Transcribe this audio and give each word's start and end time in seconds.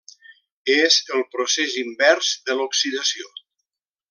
És 0.75 0.97
el 1.17 1.21
procés 1.35 1.77
invers 1.83 2.33
de 2.49 2.57
l'oxidació. 2.61 3.35